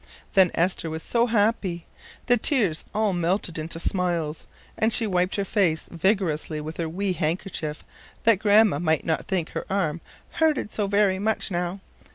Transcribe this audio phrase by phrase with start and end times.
[0.33, 1.85] Then Esther was so happy!
[2.25, 7.13] The tears all melted into smiles, and she wiped her face vigorously with her wee
[7.13, 7.83] handkerchief,
[8.23, 10.01] that Grandma might not think her arm
[10.39, 11.81] "hurted so very much now."